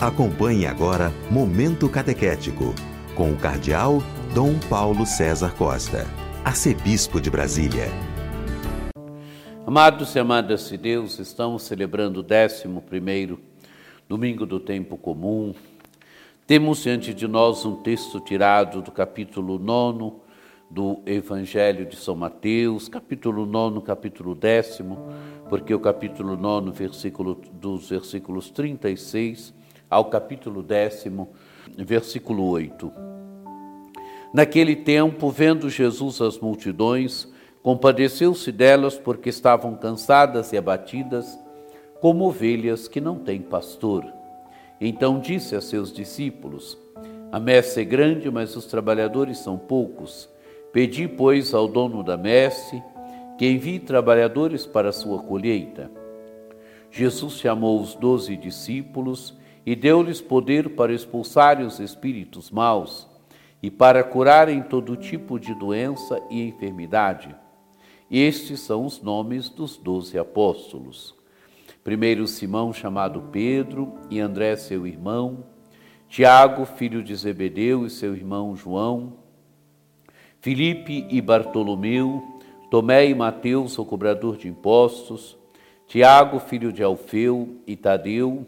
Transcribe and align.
Acompanhe 0.00 0.64
agora 0.64 1.12
Momento 1.30 1.86
Catequético, 1.86 2.74
com 3.14 3.32
o 3.32 3.36
Cardeal 3.36 3.98
Dom 4.34 4.58
Paulo 4.60 5.04
César 5.04 5.54
Costa, 5.54 6.06
Arcebispo 6.42 7.20
de 7.20 7.28
Brasília. 7.28 7.84
Amados 9.66 10.14
e 10.14 10.18
amadas 10.18 10.70
de 10.70 10.78
Deus, 10.78 11.18
estamos 11.18 11.64
celebrando 11.64 12.20
o 12.20 12.24
11 12.24 13.38
domingo 14.08 14.46
do 14.46 14.58
tempo 14.58 14.96
comum. 14.96 15.54
Temos 16.46 16.82
diante 16.82 17.12
de 17.12 17.28
nós 17.28 17.66
um 17.66 17.76
texto 17.76 18.20
tirado 18.20 18.80
do 18.80 18.90
capítulo 18.90 19.58
9 19.58 20.14
do 20.70 21.02
Evangelho 21.04 21.84
de 21.84 21.96
São 21.96 22.16
Mateus, 22.16 22.88
capítulo 22.88 23.44
9, 23.44 23.82
capítulo 23.82 24.34
10, 24.34 24.80
porque 25.50 25.74
o 25.74 25.78
capítulo 25.78 26.38
9, 26.38 26.70
versículo, 26.70 27.38
dos 27.52 27.90
versículos 27.90 28.48
36 28.48 29.59
ao 29.90 30.04
capítulo 30.04 30.62
10, 30.62 31.06
versículo 31.76 32.48
8. 32.48 32.92
Naquele 34.32 34.76
tempo, 34.76 35.28
vendo 35.28 35.68
Jesus 35.68 36.20
as 36.20 36.38
multidões, 36.38 37.26
compadeceu-se 37.62 38.52
delas 38.52 38.96
porque 38.96 39.28
estavam 39.28 39.74
cansadas 39.74 40.52
e 40.52 40.56
abatidas, 40.56 41.36
como 42.00 42.26
ovelhas 42.26 42.86
que 42.86 43.00
não 43.00 43.18
têm 43.18 43.42
pastor. 43.42 44.06
Então 44.80 45.18
disse 45.18 45.56
a 45.56 45.60
seus 45.60 45.92
discípulos: 45.92 46.78
A 47.32 47.40
messe 47.40 47.80
é 47.80 47.84
grande, 47.84 48.30
mas 48.30 48.54
os 48.54 48.66
trabalhadores 48.66 49.38
são 49.38 49.58
poucos. 49.58 50.28
Pedi, 50.72 51.08
pois, 51.08 51.52
ao 51.52 51.66
dono 51.66 52.04
da 52.04 52.16
messe 52.16 52.80
que 53.36 53.50
envie 53.50 53.80
trabalhadores 53.80 54.64
para 54.66 54.90
a 54.90 54.92
sua 54.92 55.20
colheita. 55.22 55.90
Jesus 56.90 57.34
chamou 57.34 57.80
os 57.80 57.94
doze 57.94 58.36
discípulos 58.36 59.34
e 59.64 59.76
deu-lhes 59.76 60.20
poder 60.20 60.70
para 60.70 60.92
expulsarem 60.92 61.66
os 61.66 61.78
espíritos 61.78 62.50
maus 62.50 63.08
e 63.62 63.70
para 63.70 64.02
curarem 64.02 64.62
todo 64.62 64.96
tipo 64.96 65.38
de 65.38 65.54
doença 65.54 66.20
e 66.30 66.42
enfermidade. 66.42 67.34
Estes 68.10 68.60
são 68.60 68.84
os 68.84 69.00
nomes 69.00 69.48
dos 69.48 69.76
doze 69.76 70.18
apóstolos. 70.18 71.14
Primeiro 71.84 72.26
Simão, 72.26 72.72
chamado 72.72 73.28
Pedro, 73.30 73.94
e 74.10 74.18
André, 74.18 74.56
seu 74.56 74.86
irmão, 74.86 75.44
Tiago, 76.08 76.64
filho 76.64 77.02
de 77.02 77.14
Zebedeu, 77.14 77.86
e 77.86 77.90
seu 77.90 78.14
irmão 78.16 78.56
João, 78.56 79.14
Filipe 80.40 81.06
e 81.08 81.20
Bartolomeu, 81.20 82.22
Tomé 82.70 83.06
e 83.06 83.14
Mateus, 83.14 83.78
o 83.78 83.84
cobrador 83.84 84.36
de 84.36 84.48
impostos, 84.48 85.38
Tiago, 85.86 86.38
filho 86.38 86.72
de 86.72 86.82
Alfeu, 86.82 87.60
e 87.66 87.76
Tadeu, 87.76 88.46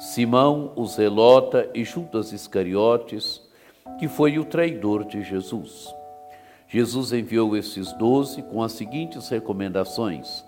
Simão, 0.00 0.72
o 0.76 0.86
Zelota 0.86 1.68
e 1.74 1.84
Judas 1.84 2.32
Iscariotes, 2.32 3.42
que 3.98 4.08
foi 4.08 4.38
o 4.38 4.46
traidor 4.46 5.04
de 5.04 5.22
Jesus. 5.22 5.94
Jesus 6.66 7.12
enviou 7.12 7.54
esses 7.54 7.92
doze 7.92 8.40
com 8.40 8.62
as 8.62 8.72
seguintes 8.72 9.28
recomendações: 9.28 10.42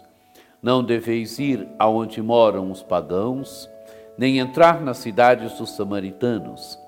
Não 0.63 0.83
deveis 0.83 1.39
ir 1.39 1.69
aonde 1.79 2.23
moram 2.23 2.71
os 2.71 2.83
pagãos, 2.83 3.69
nem 4.17 4.39
entrar 4.39 4.81
nas 4.81 4.97
cidades 4.97 5.59
dos 5.59 5.77
samaritanos, 5.77 6.79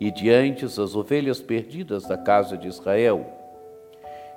e 0.00 0.10
diante 0.10 0.64
as 0.64 0.96
ovelhas 0.96 1.40
perdidas 1.40 2.02
da 2.02 2.18
casa 2.18 2.58
de 2.58 2.66
Israel. 2.66 3.24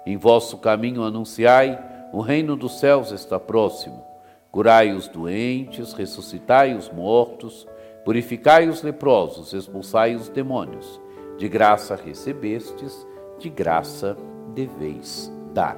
Em 0.05 0.17
vosso 0.17 0.59
caminho 0.59 1.01
anunciai: 1.01 1.79
o 2.13 2.21
reino 2.21 2.55
dos 2.55 2.79
céus 2.79 3.11
está 3.11 3.39
próximo. 3.39 4.10
Curai 4.51 4.91
os 4.91 5.07
doentes, 5.07 5.93
ressuscitai 5.93 6.75
os 6.75 6.89
mortos, 6.91 7.65
purificai 8.03 8.67
os 8.67 8.83
leprosos, 8.83 9.53
expulsai 9.53 10.13
os 10.13 10.27
demônios. 10.27 10.99
De 11.37 11.47
graça 11.47 11.95
recebestes, 11.95 13.07
de 13.39 13.49
graça 13.49 14.17
deveis 14.53 15.31
dar. 15.53 15.77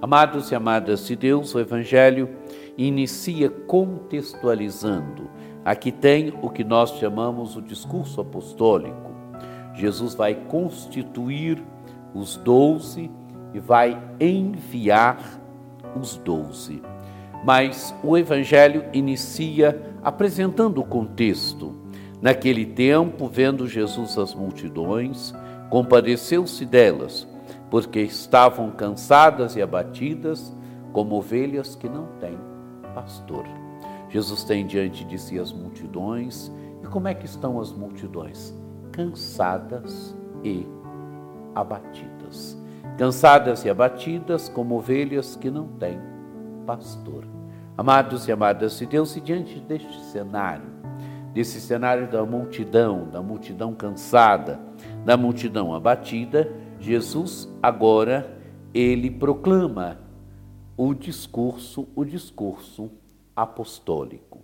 Amados 0.00 0.50
e 0.50 0.54
amadas 0.54 1.06
de 1.06 1.14
Deus, 1.14 1.54
o 1.54 1.60
Evangelho 1.60 2.30
inicia 2.76 3.50
contextualizando. 3.50 5.28
Aqui 5.62 5.92
tem 5.92 6.32
o 6.40 6.48
que 6.48 6.64
nós 6.64 6.92
chamamos 6.92 7.54
o 7.54 7.60
discurso 7.60 8.20
apostólico. 8.20 9.12
Jesus 9.74 10.14
vai 10.14 10.34
constituir 10.34 11.62
os 12.14 12.36
doze 12.36 13.10
e 13.52 13.60
vai 13.60 14.00
enviar 14.18 15.18
os 16.00 16.16
doze. 16.16 16.80
Mas 17.48 17.94
o 18.04 18.14
Evangelho 18.14 18.84
inicia 18.92 19.80
apresentando 20.04 20.82
o 20.82 20.84
contexto. 20.84 21.74
Naquele 22.20 22.66
tempo, 22.66 23.26
vendo 23.26 23.66
Jesus 23.66 24.18
as 24.18 24.34
multidões, 24.34 25.32
compadeceu-se 25.70 26.66
delas, 26.66 27.26
porque 27.70 28.00
estavam 28.00 28.70
cansadas 28.70 29.56
e 29.56 29.62
abatidas, 29.62 30.54
como 30.92 31.16
ovelhas 31.16 31.74
que 31.74 31.88
não 31.88 32.08
têm 32.20 32.38
pastor. 32.94 33.46
Jesus 34.10 34.44
tem 34.44 34.66
diante 34.66 35.02
de 35.06 35.16
si 35.16 35.38
as 35.38 35.50
multidões, 35.50 36.52
e 36.84 36.86
como 36.88 37.08
é 37.08 37.14
que 37.14 37.24
estão 37.24 37.58
as 37.58 37.72
multidões? 37.72 38.54
Cansadas 38.92 40.14
e 40.44 40.66
abatidas. 41.54 42.58
Cansadas 42.98 43.64
e 43.64 43.70
abatidas 43.70 44.50
como 44.50 44.76
ovelhas 44.76 45.34
que 45.34 45.50
não 45.50 45.66
têm 45.66 45.98
pastor. 46.66 47.37
Amados 47.78 48.26
e 48.26 48.32
amadas 48.32 48.76
de 48.76 48.86
Deus, 48.86 49.14
e 49.14 49.20
diante 49.20 49.60
deste 49.60 50.00
cenário, 50.06 50.68
desse 51.32 51.60
cenário 51.60 52.10
da 52.10 52.26
multidão, 52.26 53.08
da 53.08 53.22
multidão 53.22 53.72
cansada, 53.72 54.60
da 55.04 55.16
multidão 55.16 55.72
abatida, 55.72 56.52
Jesus 56.80 57.48
agora 57.62 58.36
ele 58.74 59.08
proclama 59.08 60.00
o 60.76 60.92
discurso, 60.92 61.86
o 61.94 62.04
discurso 62.04 62.90
apostólico. 63.36 64.40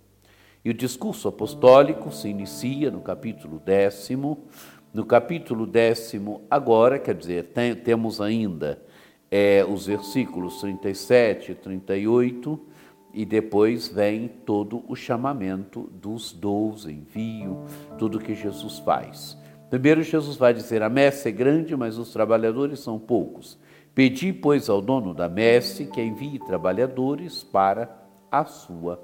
E 0.63 0.69
o 0.69 0.73
discurso 0.73 1.27
apostólico 1.27 2.13
se 2.13 2.29
inicia 2.29 2.89
no 2.89 3.01
capítulo 3.01 3.59
décimo, 3.59 4.45
no 4.93 5.05
capítulo 5.05 5.67
décimo, 5.67 6.43
agora, 6.49 6.97
quer 6.97 7.15
dizer, 7.15 7.47
tem, 7.47 7.75
temos 7.75 8.21
ainda 8.21 8.81
é, 9.29 9.65
os 9.67 9.87
versículos 9.87 10.61
37 10.61 11.51
e 11.51 11.55
38, 11.55 12.74
e 13.15 13.25
depois 13.25 13.87
vem 13.87 14.27
todo 14.27 14.83
o 14.87 14.95
chamamento 14.95 15.89
dos 15.93 16.31
doze, 16.31 16.91
envio, 16.91 17.63
tudo 17.97 18.19
que 18.19 18.35
Jesus 18.35 18.77
faz. 18.79 19.37
Primeiro, 19.69 20.03
Jesus 20.03 20.37
vai 20.37 20.53
dizer: 20.53 20.83
A 20.83 20.89
messe 20.89 21.29
é 21.29 21.31
grande, 21.31 21.75
mas 21.75 21.97
os 21.97 22.13
trabalhadores 22.13 22.79
são 22.81 22.99
poucos. 22.99 23.57
Pedi, 23.95 24.31
pois, 24.33 24.69
ao 24.69 24.81
dono 24.81 25.13
da 25.13 25.29
messe 25.29 25.85
que 25.85 26.01
envie 26.01 26.37
trabalhadores 26.37 27.43
para 27.43 27.89
a 28.29 28.45
sua 28.45 29.03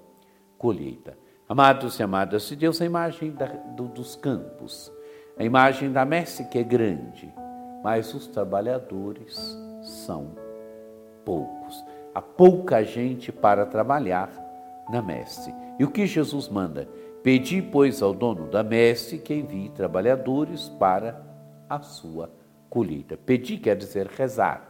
colheita. 0.58 1.18
Amados 1.48 1.98
e 1.98 2.04
amadas 2.04 2.48
de 2.48 2.56
Deus, 2.56 2.82
a 2.82 2.86
imagem 2.86 3.32
da, 3.32 3.46
do, 3.46 3.88
dos 3.88 4.16
campos 4.16 4.92
a 5.42 5.44
imagem 5.44 5.92
da 5.92 6.06
messe 6.06 6.46
que 6.46 6.60
é 6.60 6.64
grande, 6.64 7.34
mas 7.84 8.14
os 8.14 8.28
trabalhadores 8.28 9.58
são 9.82 10.36
poucos. 11.26 11.84
Há 12.14 12.22
pouca 12.22 12.84
gente 12.84 13.32
para 13.32 13.66
trabalhar 13.66 14.30
na 14.90 15.02
messe. 15.02 15.54
E 15.80 15.84
o 15.84 15.92
que 15.92 16.06
Jesus 16.06 16.50
manda? 16.50 16.88
Pedi, 17.24 17.62
pois, 17.62 18.02
ao 18.02 18.14
dono 18.14 18.50
da 18.50 18.64
messe 18.64 19.18
que 19.18 19.34
envie 19.34 19.70
trabalhadores 19.70 20.70
para 20.70 21.24
a 21.70 21.80
sua 21.82 22.32
colheita. 22.70 23.16
Pedir 23.16 23.60
quer 23.60 23.76
dizer 23.76 24.08
rezar. 24.08 24.68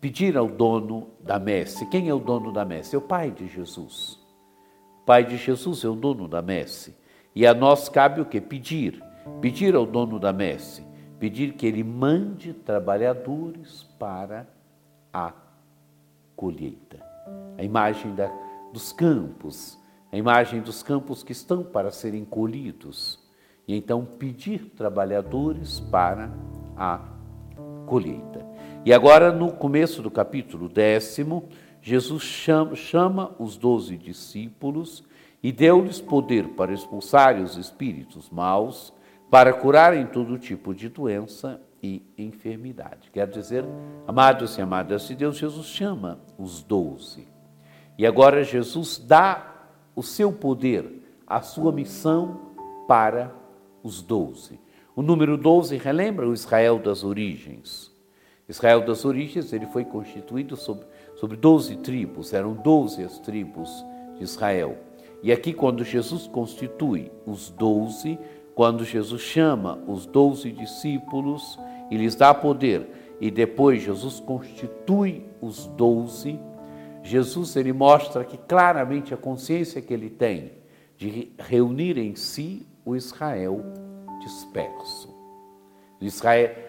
Pedir 0.00 0.36
ao 0.36 0.48
dono 0.48 1.10
da 1.20 1.38
messe. 1.38 1.84
Quem 1.90 2.08
é 2.08 2.14
o 2.14 2.18
dono 2.18 2.52
da 2.52 2.64
messe? 2.64 2.94
É 2.94 2.98
o 2.98 3.02
Pai 3.02 3.30
de 3.30 3.46
Jesus. 3.46 4.18
O 5.02 5.04
Pai 5.04 5.24
de 5.24 5.36
Jesus 5.36 5.84
é 5.84 5.88
o 5.88 5.94
dono 5.94 6.26
da 6.26 6.40
messe. 6.40 6.96
E 7.34 7.46
a 7.46 7.52
nós 7.52 7.88
cabe 7.88 8.20
o 8.20 8.24
que? 8.24 8.40
Pedir. 8.40 9.02
Pedir 9.40 9.74
ao 9.74 9.86
dono 9.86 10.18
da 10.18 10.32
messe, 10.32 10.82
pedir 11.18 11.52
que 11.54 11.66
ele 11.66 11.84
mande 11.84 12.52
trabalhadores 12.52 13.82
para 13.98 14.46
a 15.12 15.32
colheita. 16.40 16.98
A 17.58 17.62
imagem 17.62 18.14
da, 18.14 18.32
dos 18.72 18.94
campos, 18.94 19.78
a 20.10 20.16
imagem 20.16 20.62
dos 20.62 20.82
campos 20.82 21.22
que 21.22 21.32
estão 21.32 21.62
para 21.62 21.90
serem 21.90 22.24
colhidos. 22.24 23.20
E 23.68 23.76
então 23.76 24.06
pedir 24.06 24.70
trabalhadores 24.70 25.80
para 25.80 26.30
a 26.74 26.98
colheita. 27.86 28.46
E 28.86 28.92
agora, 28.94 29.30
no 29.30 29.52
começo 29.52 30.00
do 30.00 30.10
capítulo 30.10 30.66
décimo, 30.66 31.46
Jesus 31.82 32.22
chama, 32.22 32.74
chama 32.74 33.36
os 33.38 33.58
doze 33.58 33.98
discípulos 33.98 35.04
e 35.42 35.52
deu-lhes 35.52 36.00
poder 36.00 36.48
para 36.48 36.72
expulsarem 36.72 37.42
os 37.42 37.58
espíritos 37.58 38.30
maus 38.30 38.94
para 39.30 39.52
curarem 39.52 40.06
todo 40.06 40.38
tipo 40.38 40.74
de 40.74 40.88
doença 40.88 41.60
e 41.82 42.02
enfermidade. 42.16 43.10
Quer 43.12 43.28
dizer, 43.28 43.64
amados 44.06 44.56
e 44.58 44.60
amadas 44.60 45.08
de 45.08 45.14
Deus, 45.14 45.36
Jesus 45.36 45.66
chama 45.66 46.20
os 46.38 46.62
doze. 46.62 47.26
E 47.96 48.06
agora 48.06 48.44
Jesus 48.44 48.98
dá 48.98 49.68
o 49.94 50.02
seu 50.02 50.32
poder 50.32 51.00
a 51.26 51.40
sua 51.40 51.70
missão 51.70 52.40
para 52.88 53.32
os 53.84 54.02
doze. 54.02 54.58
O 54.96 55.02
número 55.02 55.36
12 55.36 55.76
relembra 55.76 56.28
o 56.28 56.34
Israel 56.34 56.78
das 56.78 57.04
origens. 57.04 57.90
Israel 58.48 58.84
das 58.84 59.04
origens 59.04 59.52
ele 59.52 59.66
foi 59.66 59.84
constituído 59.84 60.56
sobre, 60.56 60.84
sobre 61.14 61.36
12 61.36 61.76
tribos, 61.76 62.32
eram 62.32 62.54
12 62.54 63.04
as 63.04 63.20
tribos 63.20 63.70
de 64.16 64.24
Israel. 64.24 64.76
E 65.22 65.30
aqui, 65.30 65.52
quando 65.52 65.84
Jesus 65.84 66.26
constitui 66.26 67.12
os 67.24 67.50
12, 67.50 68.18
quando 68.54 68.84
Jesus 68.84 69.22
chama 69.22 69.78
os 69.86 70.06
12 70.06 70.50
discípulos 70.52 71.58
e 71.90 71.96
lhes 71.96 72.14
dá 72.14 72.34
poder, 72.34 73.16
e 73.20 73.30
depois 73.30 73.82
Jesus 73.82 74.20
constitui 74.20 75.24
os 75.40 75.66
12, 75.66 76.38
Jesus 77.02 77.56
ele 77.56 77.72
mostra 77.72 78.24
que 78.24 78.36
claramente 78.36 79.12
a 79.14 79.16
consciência 79.16 79.80
que 79.80 79.92
ele 79.92 80.10
tem 80.10 80.52
de 80.96 81.32
reunir 81.38 81.96
em 81.98 82.14
si 82.14 82.66
o 82.84 82.94
Israel 82.94 83.64
disperso. 84.20 85.08
De, 85.98 86.08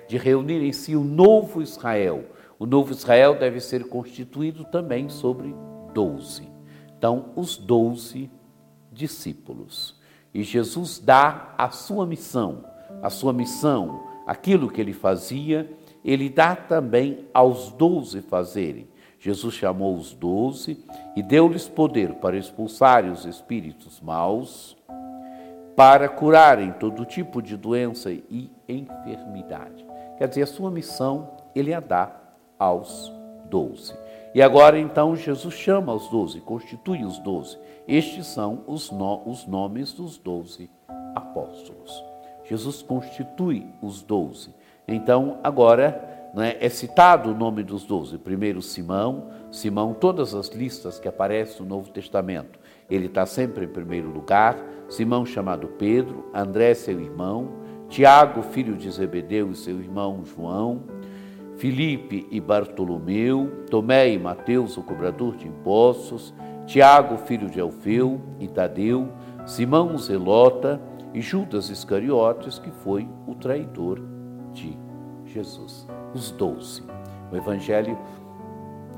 de 0.07 0.17
reunir 0.17 0.61
em 0.61 0.73
si 0.73 0.95
o 0.95 1.03
novo 1.03 1.61
Israel. 1.61 2.25
O 2.59 2.65
novo 2.65 2.91
Israel 2.91 3.37
deve 3.37 3.59
ser 3.59 3.85
constituído 3.85 4.65
também 4.65 5.09
sobre 5.09 5.53
doze. 5.93 6.49
Então, 6.97 7.31
os 7.35 7.57
doze 7.57 8.29
discípulos. 8.91 9.99
E 10.33 10.43
Jesus 10.43 10.99
dá 10.99 11.53
a 11.57 11.69
sua 11.69 12.05
missão, 12.05 12.63
a 13.01 13.09
sua 13.09 13.33
missão, 13.33 14.03
aquilo 14.25 14.69
que 14.69 14.79
ele 14.79 14.93
fazia, 14.93 15.69
ele 16.03 16.29
dá 16.29 16.55
também 16.55 17.27
aos 17.33 17.71
doze 17.71 18.21
fazerem. 18.21 18.87
Jesus 19.19 19.53
chamou 19.53 19.95
os 19.95 20.13
doze 20.13 20.83
e 21.15 21.21
deu-lhes 21.21 21.67
poder 21.67 22.15
para 22.15 22.37
expulsarem 22.37 23.11
os 23.11 23.25
espíritos 23.25 24.01
maus 24.01 24.75
para 25.75 26.09
curarem 26.09 26.71
todo 26.73 27.05
tipo 27.05 27.41
de 27.41 27.55
doença 27.55 28.11
e 28.11 28.51
enfermidade. 28.67 29.85
Quer 30.17 30.27
dizer, 30.27 30.43
a 30.43 30.47
sua 30.47 30.69
missão 30.69 31.31
ele 31.55 31.73
a 31.73 31.79
dá 31.79 32.11
aos 32.57 33.11
doze. 33.49 33.93
E 34.33 34.41
agora 34.41 34.79
então 34.79 35.15
Jesus 35.15 35.53
chama 35.53 35.93
os 35.93 36.07
doze, 36.07 36.39
constitui 36.39 37.03
os 37.03 37.19
doze. 37.19 37.57
Estes 37.87 38.27
são 38.27 38.63
os, 38.65 38.89
no, 38.89 39.21
os 39.25 39.45
nomes 39.45 39.91
dos 39.91 40.17
doze 40.17 40.69
apóstolos. 41.13 42.03
Jesus 42.45 42.81
constitui 42.81 43.67
os 43.81 44.01
doze. 44.01 44.53
Então 44.87 45.39
agora 45.43 46.31
né, 46.33 46.55
é 46.59 46.69
citado 46.69 47.31
o 47.31 47.35
nome 47.35 47.63
dos 47.63 47.83
doze. 47.83 48.17
Primeiro 48.17 48.61
Simão, 48.61 49.27
Simão, 49.51 49.93
todas 49.93 50.33
as 50.33 50.47
listas 50.49 50.99
que 50.99 51.07
aparecem 51.07 51.61
no 51.61 51.67
Novo 51.67 51.89
Testamento, 51.89 52.59
ele 52.89 53.07
está 53.07 53.25
sempre 53.25 53.65
em 53.65 53.69
primeiro 53.69 54.09
lugar. 54.09 54.57
Simão, 54.89 55.25
chamado 55.25 55.67
Pedro, 55.67 56.29
André, 56.33 56.73
seu 56.73 56.99
irmão, 56.99 57.49
Tiago, 57.87 58.41
filho 58.41 58.75
de 58.75 58.89
Zebedeu, 58.89 59.51
e 59.51 59.55
seu 59.55 59.79
irmão 59.79 60.23
João, 60.25 60.83
Filipe 61.61 62.27
e 62.31 62.41
Bartolomeu, 62.41 63.65
Tomé 63.69 64.09
e 64.09 64.17
Mateus, 64.17 64.77
o 64.77 64.81
cobrador 64.81 65.35
de 65.35 65.47
impostos, 65.47 66.33
Tiago, 66.65 67.17
filho 67.17 67.51
de 67.51 67.61
Alfeu 67.61 68.19
e 68.39 68.47
Tadeu, 68.47 69.09
Simão 69.45 69.95
Zelota 69.95 70.81
e 71.13 71.21
Judas 71.21 71.69
Iscariotes, 71.69 72.57
que 72.57 72.71
foi 72.71 73.07
o 73.27 73.35
traidor 73.35 74.01
de 74.51 74.75
Jesus. 75.23 75.87
Os 76.15 76.31
doze. 76.31 76.81
O 77.31 77.35
Evangelho 77.35 77.95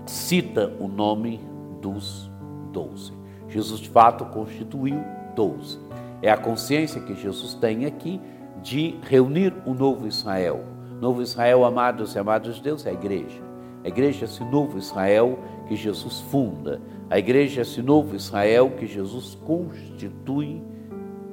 cita 0.06 0.72
o 0.80 0.88
nome 0.88 1.42
dos 1.82 2.32
doze. 2.72 3.12
Jesus, 3.50 3.82
de 3.82 3.90
fato, 3.90 4.24
constituiu 4.28 5.04
doze. 5.36 5.78
É 6.22 6.32
a 6.32 6.38
consciência 6.38 7.02
que 7.02 7.14
Jesus 7.14 7.56
tem 7.56 7.86
aqui 7.86 8.22
de 8.62 8.98
reunir 9.02 9.54
o 9.66 9.74
novo 9.74 10.08
Israel. 10.08 10.73
Novo 11.04 11.22
Israel, 11.22 11.66
amados 11.66 12.16
e 12.16 12.20
amados 12.20 12.56
de 12.56 12.64
Deus, 12.64 12.86
é 12.86 12.92
a 12.92 12.94
igreja. 12.94 13.42
A 13.84 13.90
igreja 13.90 14.24
é 14.24 14.26
esse 14.26 14.42
novo 14.42 14.78
Israel 14.78 15.38
que 15.68 15.76
Jesus 15.76 16.22
funda. 16.32 16.82
A 17.10 17.20
igreja 17.20 17.60
é 17.60 17.64
esse 17.64 17.82
novo 17.82 18.16
Israel 18.16 18.70
que 18.70 18.88
Jesus 18.88 19.38
constitui 19.46 20.62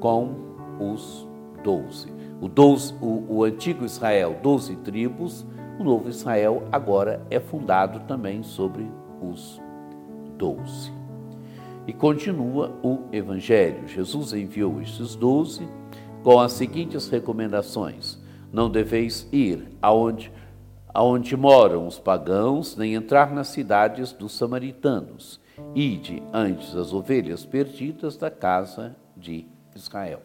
com 0.00 0.34
os 0.80 1.24
doze. 1.62 2.12
O, 2.40 2.48
doze, 2.48 2.92
o, 3.00 3.24
o 3.28 3.44
antigo 3.44 3.84
Israel, 3.84 4.40
doze 4.42 4.74
tribos, 4.74 5.46
o 5.78 5.84
novo 5.84 6.08
Israel 6.08 6.64
agora 6.72 7.24
é 7.30 7.38
fundado 7.38 8.00
também 8.08 8.42
sobre 8.42 8.90
os 9.22 9.62
doze. 10.36 10.92
E 11.86 11.92
continua 11.92 12.72
o 12.82 13.02
Evangelho. 13.12 13.86
Jesus 13.86 14.32
enviou 14.32 14.82
estes 14.82 15.14
doze 15.14 15.68
com 16.24 16.40
as 16.40 16.54
seguintes 16.54 17.08
recomendações: 17.08 18.19
Não 18.52 18.70
deveis 18.70 19.28
ir 19.32 19.68
aonde, 19.80 20.32
aonde 20.92 21.36
moram 21.36 21.86
os 21.86 21.98
pagãos, 21.98 22.76
nem 22.76 22.94
entrar 22.94 23.32
nas 23.32 23.48
cidades 23.48 24.12
dos 24.12 24.32
samaritanos. 24.32 25.40
Ide 25.74 26.22
antes 26.32 26.74
as 26.74 26.92
ovelhas 26.92 27.44
perdidas 27.44 28.16
da 28.16 28.30
casa 28.30 28.96
de 29.16 29.46
Israel. 29.74 30.22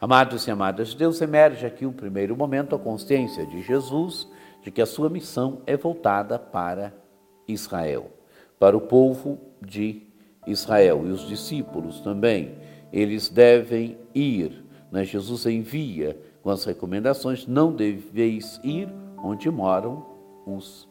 Amados 0.00 0.46
e 0.46 0.50
amadas 0.50 0.88
de 0.88 0.96
Deus, 0.96 1.20
emerge 1.20 1.66
aqui 1.66 1.84
um 1.84 1.92
primeiro 1.92 2.34
momento 2.34 2.74
a 2.74 2.78
consciência 2.78 3.44
de 3.46 3.60
Jesus 3.62 4.26
de 4.62 4.70
que 4.70 4.80
a 4.80 4.86
sua 4.86 5.10
missão 5.10 5.60
é 5.66 5.76
voltada 5.76 6.38
para 6.38 6.94
Israel, 7.46 8.10
para 8.58 8.76
o 8.76 8.80
povo 8.80 9.38
de 9.60 10.02
Israel 10.46 11.06
e 11.06 11.10
os 11.10 11.26
discípulos 11.26 12.00
também, 12.00 12.54
eles 12.92 13.28
devem 13.28 13.98
ir. 14.14 14.64
Né? 14.90 15.04
Jesus 15.04 15.46
envia 15.46 16.18
com 16.42 16.50
as 16.50 16.64
recomendações: 16.64 17.46
não 17.46 17.72
deveis 17.72 18.60
ir 18.62 18.88
onde 19.22 19.50
moram 19.50 20.06
os 20.46 20.88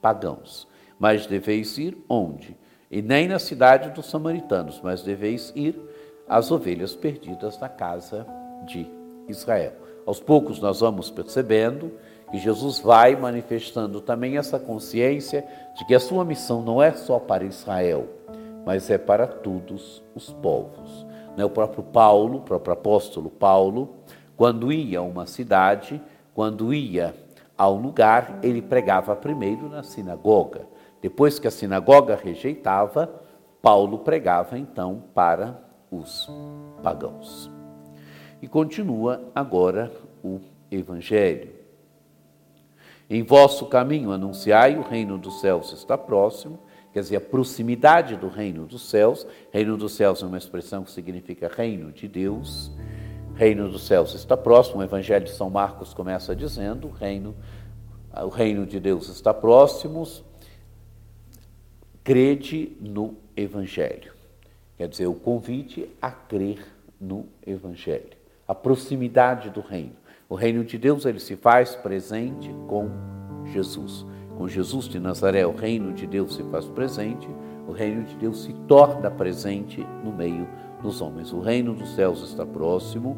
pagãos, 0.00 0.66
mas 0.98 1.26
deveis 1.26 1.76
ir 1.78 1.96
onde? 2.08 2.56
E 2.90 3.00
nem 3.00 3.28
na 3.28 3.38
cidade 3.38 3.90
dos 3.90 4.06
samaritanos, 4.06 4.80
mas 4.82 5.02
deveis 5.02 5.52
ir 5.54 5.80
às 6.28 6.50
ovelhas 6.50 6.94
perdidas 6.94 7.56
da 7.56 7.68
casa 7.68 8.26
de 8.66 8.86
Israel. 9.28 9.72
Aos 10.06 10.20
poucos 10.20 10.60
nós 10.60 10.80
vamos 10.80 11.10
percebendo 11.10 11.92
que 12.30 12.38
Jesus 12.38 12.78
vai 12.78 13.16
manifestando 13.16 14.00
também 14.00 14.36
essa 14.36 14.58
consciência 14.58 15.44
de 15.76 15.84
que 15.84 15.94
a 15.94 16.00
sua 16.00 16.24
missão 16.24 16.62
não 16.62 16.82
é 16.82 16.92
só 16.92 17.18
para 17.18 17.44
Israel, 17.44 18.08
mas 18.64 18.88
é 18.90 18.98
para 18.98 19.26
todos 19.26 20.02
os 20.14 20.32
povos. 20.32 21.06
Né, 21.36 21.44
o 21.44 21.50
próprio 21.50 21.82
Paulo, 21.82 22.38
o 22.38 22.42
próprio 22.42 22.72
apóstolo 22.72 23.30
Paulo, 23.30 23.96
quando 24.40 24.72
ia 24.72 25.00
a 25.00 25.02
uma 25.02 25.26
cidade, 25.26 26.00
quando 26.32 26.72
ia 26.72 27.14
a 27.58 27.68
um 27.68 27.78
lugar, 27.78 28.38
ele 28.42 28.62
pregava 28.62 29.14
primeiro 29.14 29.68
na 29.68 29.82
sinagoga. 29.82 30.66
Depois 31.02 31.38
que 31.38 31.46
a 31.46 31.50
sinagoga 31.50 32.16
rejeitava, 32.16 33.20
Paulo 33.60 33.98
pregava 33.98 34.58
então 34.58 35.04
para 35.12 35.62
os 35.90 36.26
pagãos. 36.82 37.50
E 38.40 38.48
continua 38.48 39.30
agora 39.34 39.92
o 40.24 40.40
Evangelho. 40.70 41.50
Em 43.10 43.22
vosso 43.22 43.66
caminho 43.66 44.10
anunciai, 44.10 44.78
o 44.78 44.82
reino 44.82 45.18
dos 45.18 45.42
céus 45.42 45.70
está 45.74 45.98
próximo 45.98 46.58
quer 46.92 47.00
dizer, 47.00 47.16
a 47.16 47.20
proximidade 47.20 48.16
do 48.16 48.28
reino 48.28 48.66
dos 48.66 48.88
céus. 48.88 49.26
Reino 49.52 49.76
dos 49.76 49.92
céus 49.92 50.22
é 50.22 50.26
uma 50.26 50.38
expressão 50.38 50.82
que 50.82 50.90
significa 50.90 51.48
reino 51.48 51.92
de 51.92 52.08
Deus. 52.08 52.70
Reino 53.40 53.70
dos 53.70 53.86
céus 53.86 54.12
está 54.12 54.36
próximo. 54.36 54.80
O 54.80 54.82
Evangelho 54.82 55.24
de 55.24 55.30
São 55.30 55.48
Marcos 55.48 55.94
começa 55.94 56.36
dizendo: 56.36 56.88
o 56.88 56.90
reino, 56.90 57.34
o 58.22 58.28
reino 58.28 58.66
de 58.66 58.78
Deus 58.78 59.08
está 59.08 59.32
próximo. 59.32 60.06
Crede 62.04 62.76
no 62.78 63.14
Evangelho. 63.34 64.12
Quer 64.76 64.88
dizer, 64.88 65.06
o 65.06 65.14
convite 65.14 65.88
a 66.02 66.10
crer 66.10 66.62
no 67.00 67.28
Evangelho. 67.46 68.10
A 68.46 68.54
proximidade 68.54 69.48
do 69.48 69.62
reino. 69.62 69.96
O 70.28 70.34
reino 70.34 70.62
de 70.62 70.76
Deus 70.76 71.06
ele 71.06 71.18
se 71.18 71.34
faz 71.34 71.74
presente 71.74 72.54
com 72.68 72.90
Jesus 73.46 74.04
com 74.40 74.48
Jesus 74.48 74.88
de 74.88 74.98
Nazaré, 74.98 75.46
o 75.46 75.54
reino 75.54 75.92
de 75.92 76.06
Deus 76.06 76.34
se 76.34 76.42
faz 76.44 76.64
presente, 76.64 77.28
o 77.68 77.72
reino 77.72 78.04
de 78.04 78.16
Deus 78.16 78.44
se 78.44 78.54
torna 78.66 79.10
presente 79.10 79.86
no 80.02 80.10
meio 80.10 80.48
dos 80.82 81.00
homens. 81.00 81.32
O 81.32 81.40
reino 81.40 81.74
dos 81.74 81.94
céus 81.94 82.22
está 82.22 82.44
próximo. 82.44 83.16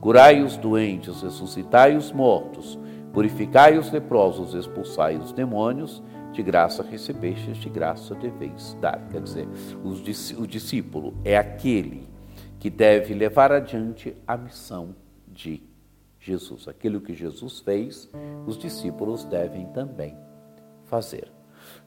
Curai 0.00 0.42
os 0.42 0.56
doentes, 0.56 1.22
ressuscitai 1.22 1.96
os 1.96 2.12
mortos, 2.12 2.78
purificai 3.12 3.78
os 3.78 3.90
leprosos, 3.90 4.54
expulsai 4.54 5.16
os 5.16 5.32
demônios. 5.32 6.02
De 6.32 6.42
graça 6.42 6.82
recebestes, 6.82 7.58
de 7.58 7.68
graça 7.68 8.12
deveis 8.16 8.76
dar. 8.80 9.06
Quer 9.08 9.22
dizer, 9.22 9.48
o 9.84 10.46
discípulo 10.46 11.14
é 11.24 11.36
aquele 11.36 12.08
que 12.58 12.68
deve 12.68 13.14
levar 13.14 13.52
adiante 13.52 14.16
a 14.26 14.36
missão 14.36 14.96
de 15.28 15.62
Jesus. 16.18 16.66
Aquilo 16.66 17.00
que 17.00 17.14
Jesus 17.14 17.60
fez, 17.60 18.10
os 18.46 18.58
discípulos 18.58 19.24
devem 19.24 19.66
também 19.66 20.16
fazer. 20.86 21.30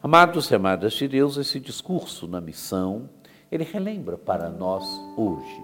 Amados 0.02 0.50
e 0.50 0.56
amadas 0.56 0.94
de 0.94 1.08
Deus, 1.08 1.38
esse 1.38 1.60
discurso 1.60 2.28
na 2.28 2.40
missão, 2.40 3.10
ele 3.52 3.64
relembra 3.64 4.18
para 4.18 4.50
nós 4.50 4.86
hoje. 5.16 5.64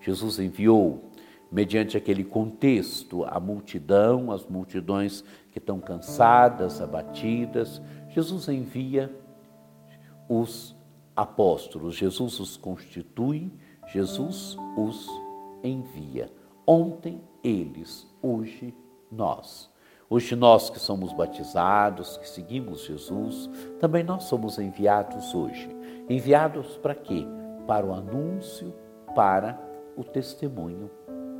Jesus 0.00 0.38
enviou, 0.38 1.10
mediante 1.50 1.96
aquele 1.96 2.24
contexto, 2.24 3.24
a 3.24 3.40
multidão, 3.40 4.30
as 4.30 4.46
multidões 4.46 5.24
que 5.50 5.58
estão 5.58 5.80
cansadas, 5.80 6.80
abatidas. 6.80 7.80
Jesus 8.10 8.48
envia 8.48 9.14
os 10.28 10.76
apóstolos, 11.16 11.96
Jesus 11.96 12.38
os 12.38 12.56
constitui, 12.56 13.50
Jesus 13.92 14.56
os 14.76 15.08
envia. 15.64 16.30
Ontem 16.66 17.20
eles, 17.42 18.06
hoje 18.22 18.74
nós. 19.10 19.70
Hoje 20.10 20.34
nós 20.34 20.70
que 20.70 20.80
somos 20.80 21.12
batizados, 21.12 22.16
que 22.16 22.26
seguimos 22.26 22.82
Jesus, 22.82 23.50
também 23.78 24.02
nós 24.02 24.24
somos 24.24 24.58
enviados 24.58 25.34
hoje. 25.34 25.68
Enviados 26.08 26.78
para 26.78 26.94
quê? 26.94 27.26
Para 27.66 27.84
o 27.84 27.92
anúncio, 27.92 28.74
para 29.14 29.60
o 29.94 30.02
testemunho 30.02 30.90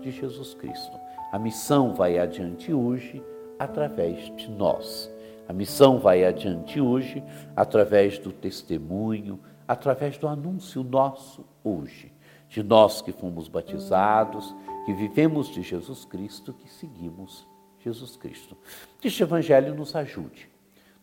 de 0.03 0.11
Jesus 0.11 0.53
Cristo. 0.53 0.95
A 1.33 1.39
missão 1.39 1.95
vai 1.95 2.19
adiante 2.19 2.71
hoje 2.71 3.25
através 3.59 4.31
de 4.37 4.51
nós. 4.51 5.11
A 5.49 5.53
missão 5.55 5.99
vai 5.99 6.27
adiante 6.27 6.79
hoje 6.79 7.25
através 7.57 8.19
do 8.19 8.33
testemunho, 8.33 9.41
através 9.67 10.19
do 10.19 10.29
anúncio 10.29 10.85
nosso 10.85 11.43
hoje, 11.65 12.13
de 12.51 12.63
nós 12.63 13.01
que 13.01 13.13
fomos 13.13 13.49
batizados, 13.49 14.55
que 14.85 14.93
vivemos 14.93 15.49
de 15.49 15.63
Jesus 15.63 16.05
Cristo, 16.05 16.53
que 16.53 16.71
seguimos 16.71 17.49
Jesus 17.85 18.17
Cristo. 18.17 18.57
Que 19.01 19.09
este 19.09 19.23
Evangelho 19.23 19.75
nos 19.75 19.95
ajude, 19.95 20.49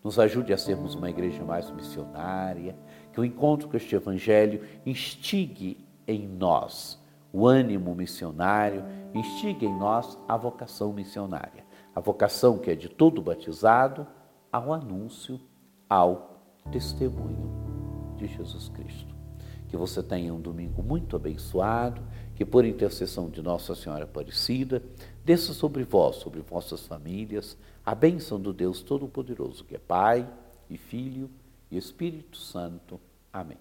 nos 0.02 0.18
ajude 0.18 0.52
a 0.52 0.58
sermos 0.58 0.94
uma 0.94 1.10
igreja 1.10 1.44
mais 1.44 1.70
missionária, 1.70 2.76
que 3.12 3.20
o 3.20 3.24
encontro 3.24 3.68
com 3.68 3.76
este 3.76 3.94
Evangelho 3.94 4.62
instigue 4.84 5.84
em 6.06 6.26
nós 6.26 7.00
o 7.36 7.46
ânimo 7.46 7.94
missionário, 7.94 8.82
instigue 9.12 9.66
em 9.66 9.78
nós 9.78 10.18
a 10.26 10.38
vocação 10.38 10.92
missionária. 10.92 11.66
A 11.94 12.00
vocação 12.00 12.56
que 12.56 12.70
é 12.70 12.74
de 12.74 12.88
todo 12.88 13.20
batizado 13.20 14.06
ao 14.50 14.72
anúncio, 14.72 15.38
ao 15.86 16.40
testemunho 16.72 18.14
de 18.16 18.26
Jesus 18.26 18.70
Cristo. 18.70 19.14
Que 19.68 19.76
você 19.76 20.02
tenha 20.02 20.32
um 20.32 20.40
domingo 20.40 20.82
muito 20.82 21.14
abençoado, 21.14 22.00
que 22.36 22.44
por 22.44 22.64
intercessão 22.64 23.30
de 23.30 23.40
Nossa 23.42 23.74
Senhora 23.74 24.04
Aparecida, 24.04 24.82
desça 25.24 25.54
sobre 25.54 25.82
vós, 25.82 26.16
sobre 26.16 26.40
vossas 26.40 26.86
famílias, 26.86 27.56
a 27.84 27.94
bênção 27.94 28.38
do 28.38 28.52
Deus 28.52 28.82
Todo-Poderoso, 28.82 29.64
que 29.64 29.74
é 29.74 29.78
Pai 29.78 30.28
e 30.68 30.76
Filho 30.76 31.30
e 31.70 31.78
Espírito 31.78 32.36
Santo. 32.36 33.00
Amém. 33.32 33.58